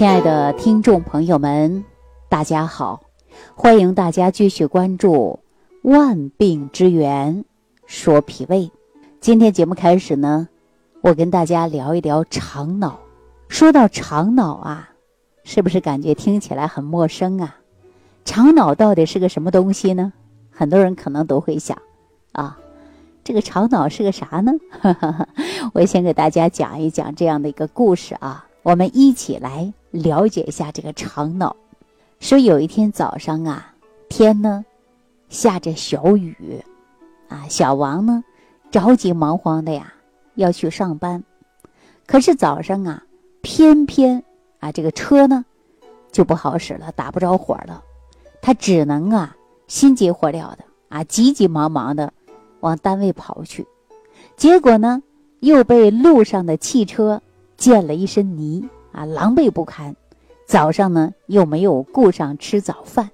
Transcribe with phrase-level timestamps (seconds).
[0.00, 1.84] 亲爱的听众朋友们，
[2.30, 3.02] 大家好！
[3.54, 5.38] 欢迎大家继续关注
[5.90, 7.44] 《万病之源
[7.84, 8.60] 说脾胃》。
[9.20, 10.48] 今天节目开始呢，
[11.02, 12.98] 我跟大家聊一聊肠脑。
[13.48, 14.88] 说到肠脑啊，
[15.44, 17.56] 是不是感觉听起来很陌生啊？
[18.24, 20.14] 肠脑到底是个什么东西呢？
[20.50, 21.76] 很多人可能都会想
[22.32, 22.58] 啊，
[23.22, 24.52] 这个肠脑是个啥呢？
[25.74, 29.72] 我先给大家讲一讲这样的一个故事啊，我们一起来。
[29.92, 31.56] 了解一下这个肠脑。
[32.20, 33.74] 说有一天早上啊，
[34.08, 34.64] 天呢
[35.28, 36.64] 下着小雨，
[37.28, 38.22] 啊，小王呢
[38.70, 39.92] 着急忙慌的呀
[40.36, 41.24] 要去上班，
[42.06, 43.02] 可是早上啊
[43.42, 44.22] 偏偏
[44.60, 45.44] 啊这个车呢
[46.12, 47.82] 就不好使了，打不着火了，
[48.40, 49.34] 他只能啊
[49.66, 52.12] 心急火燎的啊急急忙忙的
[52.60, 53.66] 往单位跑去，
[54.36, 55.02] 结果呢
[55.40, 57.20] 又被路上的汽车
[57.60, 58.68] 溅了一身泥。
[58.92, 59.94] 啊，狼狈不堪，
[60.46, 63.08] 早上呢又没有顾上吃早饭，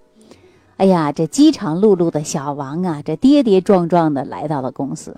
[0.79, 5.15] 哎呀，这饥肠辘辘的小王啊，这跌跌撞撞的来到了公司，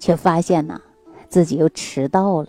[0.00, 0.80] 却发现呢
[1.28, 2.48] 自己又迟到了。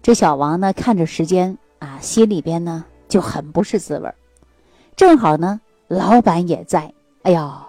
[0.00, 4.14] 这小王呢看着时间啊，心里边呢就很不是滋味儿
[4.96, 7.66] 正好呢老板也在，哎呀，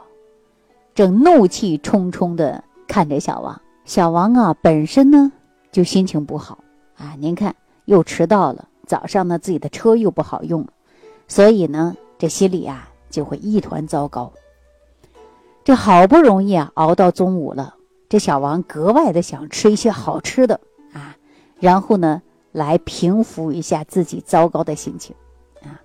[0.96, 3.62] 正怒气冲冲的看着小王。
[3.84, 5.34] 小王啊本身呢
[5.70, 6.60] 就心情不好
[6.96, 7.54] 啊，您看
[7.88, 8.68] 又迟到了。
[8.86, 10.66] 早上呢，自己的车又不好用，
[11.28, 14.32] 所以呢，这心里啊就会一团糟糕。
[15.64, 17.76] 这好不容易啊熬到中午了，
[18.08, 20.62] 这小王格外的想吃一些好吃的
[20.94, 21.18] 啊，
[21.60, 22.22] 然后呢
[22.54, 25.16] 来平复一下自己糟糕的心情
[25.64, 25.82] 啊。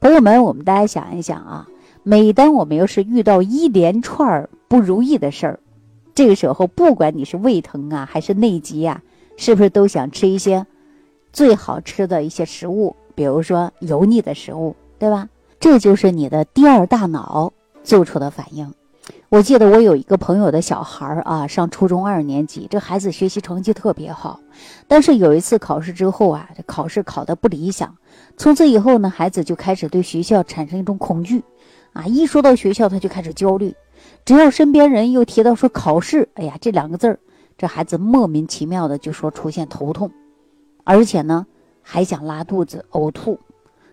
[0.00, 1.68] 朋友们，我们大家想一想啊，
[2.02, 5.60] 每当我们要是遇到一连串不如意的事儿，
[6.14, 9.02] 这个时候不管你是胃疼啊还是内急呀，
[9.36, 10.66] 是不是都想吃一些？
[11.36, 15.28] 最好吃的一些食物，比如说油腻的食物，对吧？
[15.60, 17.52] 这就是你的第二大脑
[17.84, 18.72] 做出的反应。
[19.28, 24.40] 我记得我有一个朋友的小孩儿啊，上初中二年级，这孩子学习成绩特别好，
[24.88, 27.94] 但是有一次考试之后啊，这考试考得不理想，
[28.38, 31.42] 从此以后呢，孩子就开始对学校产生一种恐惧，
[31.92, 33.74] 啊，一说到学校他就开始焦虑，
[34.24, 37.18] 只要身边人又提到说考试，哎呀，这两个字儿，
[37.58, 40.10] 这孩子莫名其妙的就说出现头痛。
[40.86, 41.44] 而且呢，
[41.82, 43.40] 还想拉肚子、呕吐。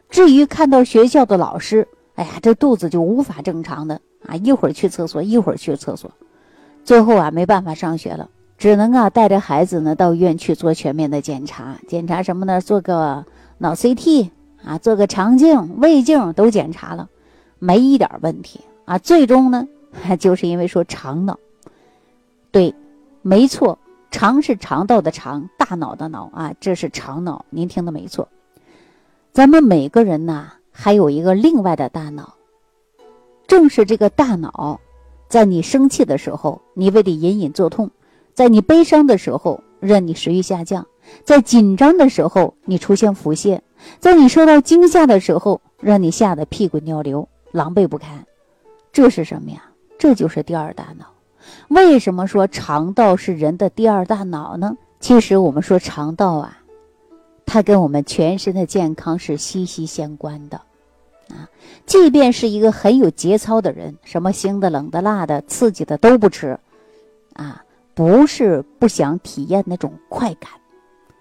[0.09, 6.11] 至于看到学校的老师，哎呀，这肚子就无法正常的啊，一会儿去厕所，一会儿去厕所。
[6.85, 11.79] 最后啊，没办法上学了，只能啊带着孩子呢到医院去做全面的检查。
[11.87, 12.61] 检查什么呢？
[12.61, 13.25] 做个
[13.57, 14.29] 脑 CT
[14.63, 17.09] 啊，做个肠镜、胃镜都检查了，
[17.57, 18.99] 没一点问题啊。
[18.99, 19.67] 最终呢，
[20.19, 21.39] 就是因为说肠脑，
[22.51, 22.75] 对，
[23.23, 23.79] 没错。
[24.13, 28.29] 肠是肠道的肠，大脑的脑啊，这是肠脑，您听的没错。
[29.31, 32.35] 咱们每个人呐，还有一个另外的大脑，
[33.47, 34.79] 正是这个大脑，
[35.27, 37.87] 在你生气的时候，你为你隐隐作痛；
[38.35, 40.83] 在你悲伤的时候，让你食欲下降；
[41.23, 43.59] 在紧张的时候，你出现腹泻；
[43.99, 48.23] 在你受到惊吓的时候，让你吓得屁滚尿流、狼狈不堪。
[48.91, 49.63] 这是什么呀？
[49.97, 51.12] 这就是第二大脑。
[51.67, 54.77] 为什么说肠道是人的第二大脑呢？
[54.99, 56.59] 其实我们说肠道啊，
[57.45, 60.57] 它跟我们全身的健康是息息相关的，
[61.29, 61.49] 啊，
[61.85, 66.57] 即便是一个很有节操的人，什么腥的、冷的、辣的、刺激的都不吃，
[67.33, 70.51] 啊，不是不想体验那种快感，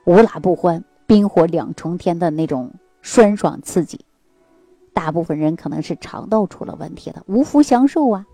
[0.05, 2.73] 无辣不欢、冰火两重天的那种
[3.03, 3.99] 酸爽刺激，
[4.95, 8.25] 大部分人可能是肠道出了问题的，无福享受啊。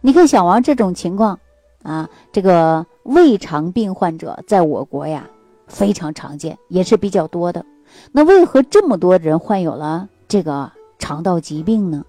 [0.00, 1.38] 你看小王这种情况，
[1.82, 5.28] 啊，这个胃肠病患者在我国呀
[5.66, 7.64] 非常常见，也是比较多的。
[8.12, 12.04] 那为何这么多人患有了这个肠道疾病呢？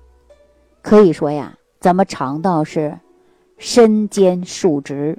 [0.82, 2.98] 可以说呀，咱们肠道是
[3.58, 5.18] 身兼数职，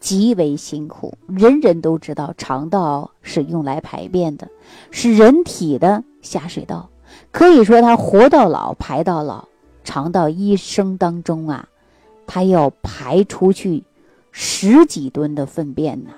[0.00, 1.14] 极为辛苦。
[1.26, 4.48] 人人都知道，肠道是用来排便的，
[4.90, 6.90] 是人体的下水道，
[7.30, 9.46] 可以说它活到老，排到老。
[9.84, 11.66] 肠道一生当中啊，
[12.28, 13.82] 它要排出去
[14.30, 16.10] 十几吨的粪便呢。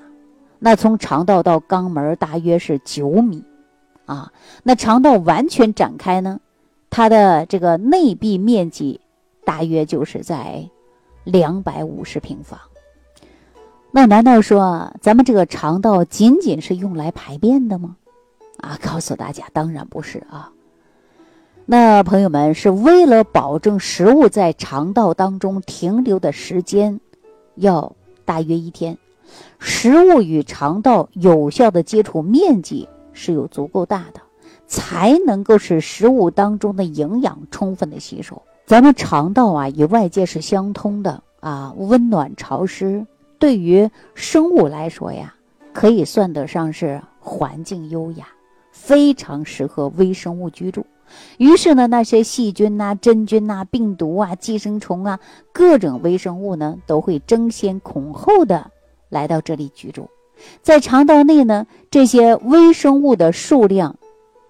[0.59, 3.43] 那从肠道到肛门大约是九米，
[4.05, 4.31] 啊，
[4.63, 6.39] 那肠道完全展开呢，
[6.91, 9.01] 它的这个内壁面积
[9.45, 10.69] 大约就是在
[11.25, 12.61] 两百五十平方。
[13.93, 17.97] 那难道说咱们这个肠道仅仅是用来排便的吗？
[18.59, 20.53] 啊，告诉大家，当然不是啊。
[21.67, 26.99] 那朋友们是为了保证食物在肠道当中停留的时间，
[27.55, 28.99] 要大约一天，
[29.61, 34.21] 食物与肠道有效的接触面积是有足够大的，
[34.67, 38.43] 才能够使食物当中的营养充分的吸收。
[38.67, 43.07] 咱们肠道啊，与外界是相通的啊，温暖潮湿，
[43.39, 45.35] 对于生物来说呀，
[45.73, 48.27] 可以算得上是环境优雅，
[48.81, 50.87] 非常适合微生物居住。
[51.39, 55.21] 于是呢，那些细菌呐、真菌呐、病毒啊、寄生虫啊，
[55.53, 58.71] 各种微生物呢，都会争先恐后的
[59.09, 60.09] 来到这里居住。
[60.63, 63.97] 在肠道内呢，这些微生物的数量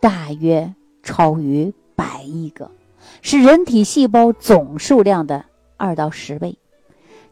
[0.00, 2.70] 大约超于百亿个。
[3.22, 5.44] 是人体细胞总数量的
[5.76, 6.58] 二到十倍，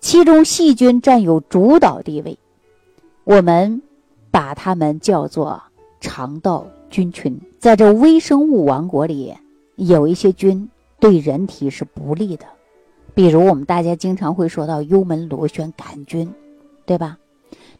[0.00, 2.38] 其中细菌占有主导地位。
[3.24, 3.82] 我们
[4.30, 5.62] 把它们叫做
[6.00, 7.40] 肠道菌群。
[7.58, 9.34] 在这微生物王国里，
[9.76, 10.68] 有一些菌
[10.98, 12.46] 对人体是不利的，
[13.14, 16.32] 比如我们大家经常会说到幽门螺旋杆菌，
[16.86, 17.18] 对吧？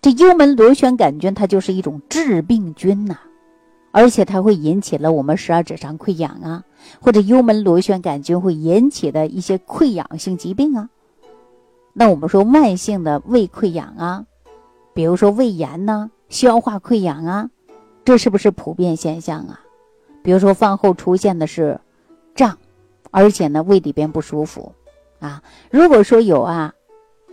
[0.00, 3.19] 这幽门螺旋杆菌它就是一种致病菌呐。
[3.90, 6.62] 而且它会引起了我们十二指肠溃疡啊，
[7.00, 10.90] 或者幽门螺旋杆菌会引起的一些溃疡性疾病啊。
[11.94, 14.26] 那我们说慢性的胃溃疡啊，
[14.93, 17.50] 比如说胃炎呐、消化溃疡啊，
[18.08, 19.60] 这是不是普遍现象啊？
[20.22, 21.78] 比如说饭后出现的是
[22.34, 22.56] 胀，
[23.10, 24.72] 而且呢胃里边不舒服
[25.20, 25.43] 啊。
[25.70, 26.72] 如果说有啊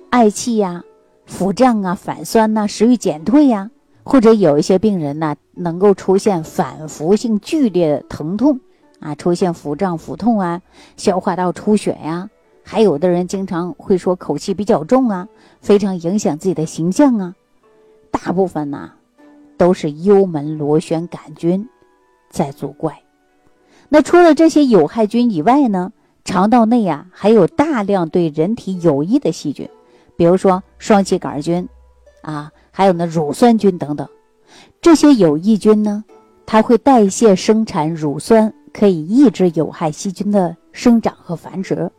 [0.09, 0.83] 嗳气呀、
[1.25, 3.71] 腹胀啊、反酸呐、食欲减退呀。
[4.03, 8.59] 或者有一些病人呢，能够出现反复性剧烈的疼痛，
[8.99, 10.61] 啊，出现腹胀、腹痛啊，
[10.97, 12.29] 消化道出血呀，
[12.63, 15.29] 还有的人经常会说口气比较重啊，
[15.61, 17.33] 非常影响自己的形象啊。
[18.11, 18.91] 大部分呢，
[19.57, 21.67] 都是幽门螺旋杆菌
[22.29, 23.01] 在作怪。
[23.89, 25.91] 那除了这些有害菌以外呢，
[26.23, 29.69] 肠道内啊还有大量对人体有益的细菌，
[30.17, 31.67] 比如说双歧杆菌，
[32.21, 32.51] 啊。
[32.77, 34.05] 还有呢，乳酸菌等等，
[34.81, 36.03] 这些有益菌呢，
[36.45, 41.89] 它会代谢生产乳酸，可以抑制有害细菌的生长和繁殖，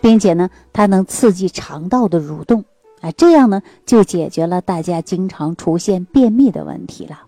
[0.00, 2.64] 并且呢，它能刺激肠道的蠕动，
[3.00, 7.20] 啊，这样呢，就解决了大家经常出现便秘的问题了。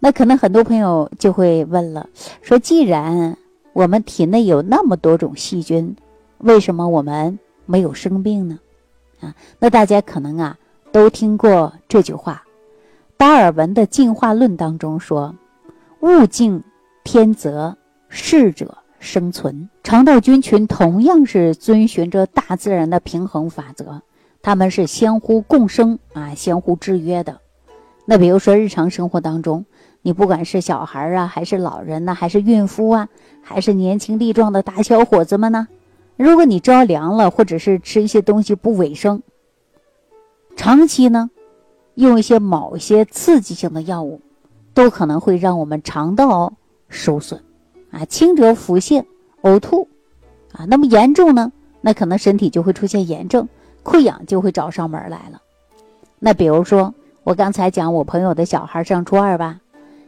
[0.00, 2.08] 那可能很多朋友就会问了，
[2.42, 3.36] 说既然
[3.72, 5.96] 我们体内有那么多种细菌，
[6.38, 8.58] 为什么我们没有生病呢？
[9.20, 10.56] 啊，那大家可能啊。
[10.92, 12.44] 都听过这句话，
[13.16, 15.34] 达尔文的进化论当中说
[15.98, 16.62] ：“物竞
[17.02, 17.76] 天择，
[18.08, 24.00] 适者生存。”肠道菌群同样是遵循着大自然的平衡法则，
[24.44, 27.40] 它们是相互共生啊，相互制约的。
[28.04, 29.64] 那比如说日常生活当中，
[30.02, 33.08] 你不管是小孩啊，还是老人呢，还是孕妇啊，
[33.40, 35.66] 还是年轻力壮的大小伙子们呢，
[36.18, 39.22] 如果你着凉了，或者是吃一些东西不卫生。
[40.56, 41.30] 长期呢，
[41.94, 44.20] 用一些某些刺激性的药物，
[44.74, 46.52] 都可能会让我们肠道
[46.90, 47.40] 受损，
[47.90, 49.04] 啊，轻者腹泻、
[49.40, 49.88] 呕吐，
[50.52, 51.50] 啊，那么严重呢，
[51.80, 53.48] 那可能身体就会出现炎症，
[53.84, 55.40] 溃疡就会找上门来了。
[56.18, 59.60] 那比如说，我刚才讲我朋友的小孩上初二吧，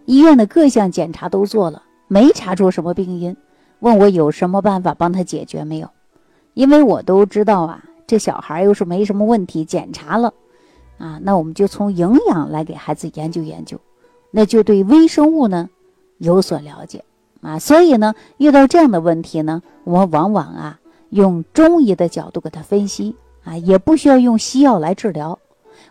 [0.07, 3.37] 医院的各项检查都做了，没查出什么病因，
[3.81, 5.91] 问我有什么办法帮他解决没有？
[6.55, 7.85] 因为我都知道啊。
[8.09, 10.33] 这小孩又是没什么问题，检查了，
[10.97, 13.81] 啊，那我们就从营养来给孩子研究研究，
[14.31, 15.69] 那就对微生物呢
[16.19, 17.05] 有所了解，
[17.41, 20.79] 啊，所以呢，遇到这样的问题呢，我们往往啊
[21.11, 23.17] 用中医的角度给他分析，
[23.47, 25.39] 啊，也不需要用西药来治疗，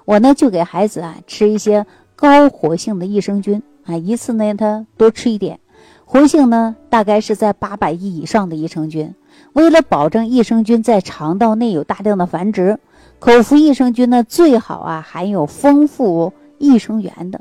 [0.03, 1.85] 我呢就给孩子啊吃一些
[2.15, 5.59] 高活性的益生菌，啊，一次呢他多吃一点，
[6.03, 9.15] 活性呢大概是在八百亿以上的益生菌。
[9.53, 12.77] 为了保证益生菌在肠道内有大量的繁殖，
[13.19, 17.39] 口服益生菌呢最好啊含有丰富益生元的。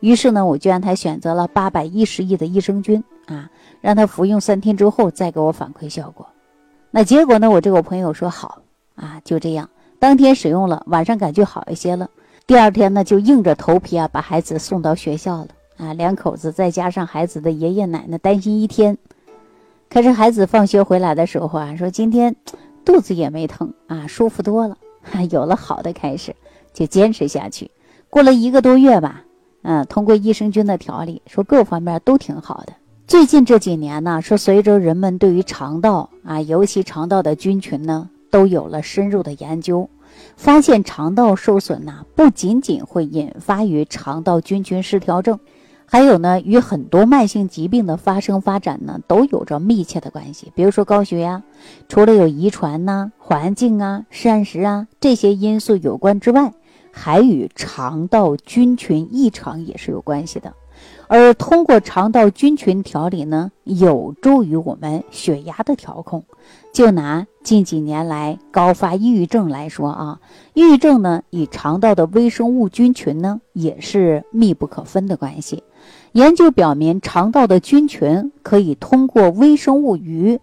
[0.00, 6.26] 于是呢，我就让他选择了八百一十亿的益生菌啊，让他服用三天之后再给我反馈效果。
[6.90, 8.60] 那结果呢，我这个朋友说好
[8.96, 12.10] 啊，就这样，当天使用了，晚上感觉好一些了。
[12.46, 18.98] 第二天呢，就硬着头皮啊把孩子送到学校了啊，两口子再加上孩子的爷爷奶奶担心一天。
[19.88, 22.34] 可是孩子放学回来的时候啊，说今天
[22.84, 24.76] 肚子也没疼啊，舒服多了，
[25.30, 26.34] 有了好的开始，
[26.72, 27.70] 就坚持下去。
[28.08, 29.24] 过了一个多月吧，
[29.62, 32.72] 嗯，通过益生菌的调理，说各方面都挺好的。
[33.06, 39.88] 最近这几年呢，说随着人们对于肠道啊，尤其肠道的菌群呢，都有了深入的研究，
[40.36, 45.38] 发现肠道受损呢，不仅仅会引发于肠道菌群失调症。
[45.88, 50.50] 还有呢，与很多慢性疾病的发生发展呢，都有着密切的关系。
[50.54, 51.44] 比如说高血压，
[51.88, 56.52] 除了有遗传呐、环境啊、膳食啊这些因素有关之外，
[56.90, 60.54] 还与肠道菌群异常也是有关系的。
[61.08, 66.24] 而通过肠道菌群调理呢，有助于我们血压的调控。
[66.72, 70.20] 就拿近几年来高发抑郁症来说啊，
[70.52, 75.62] 抑郁症呢与肠道的微生物菌群呢也是密不可分的关系。
[76.12, 80.38] 研究表明，肠道的菌群可以通过微生物与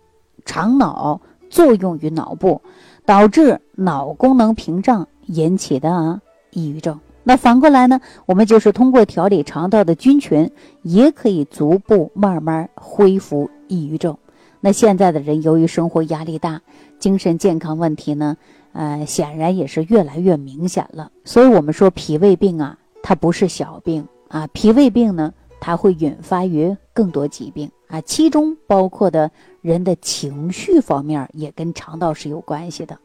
[0.45, 2.61] 肠脑作用于脑部，
[3.05, 6.21] 导致脑功能屏障引起的
[6.51, 6.99] 抑郁症。
[7.23, 8.01] 那反过来呢？
[8.25, 10.51] 我们就是通过调理肠道的菌群，
[10.81, 14.17] 也可以逐步慢慢恢复抑郁症。
[14.59, 16.61] 那现在的人由于生活压力大，
[16.99, 18.37] 精神健康问题呢，
[18.73, 21.11] 呃，显然也是越来越明显了。
[21.23, 32.97] 所以，我们说脾胃病啊，它不是小病啊，脾胃病呢，它会引发于更多疾病啊，其中包括的人的情绪方面也跟肠道是有关系的。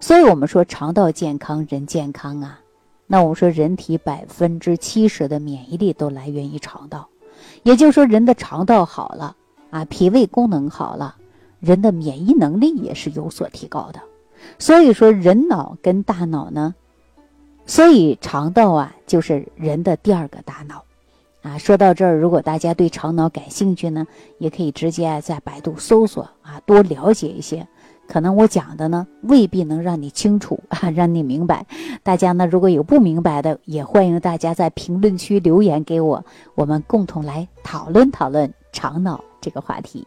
[0.00, 2.60] 所以我们说肠道健康，人健康啊。
[3.10, 7.08] 那我们说，人体百分之七十的免疫力都来源于肠道，
[7.62, 9.34] 也就是说，人的肠道好了
[9.70, 11.16] 啊，脾胃功能好了，
[11.58, 14.00] 人的免疫能力也是有所提高的。
[14.58, 16.74] 所以说，人脑跟大脑呢，
[17.64, 20.84] 所以肠道啊，就是人的第二个大脑
[21.40, 21.56] 啊。
[21.56, 27.66] 说到这儿，如果大家对肠脑感兴趣呢，也可以直接在百度搜索啊，多了解一些。
[28.08, 31.66] 可能我讲的呢未必能让你清楚 啊，让你明白。
[32.02, 36.24] 大家呢如果有不明白的，也欢迎大家在评论区留言给我，
[36.54, 40.06] 我们共同来讨论讨论肠脑这个话题。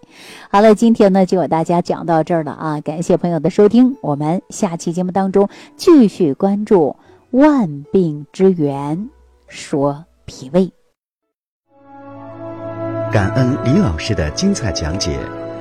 [0.50, 6.96] 好了，今天呢就给大家讲到这儿了啊，感谢朋友的收听，我们下期节目当中继续关注
[7.30, 9.10] 万病之源，
[9.48, 10.72] 说脾胃。
[13.12, 15.20] 感恩李老师的精彩讲解。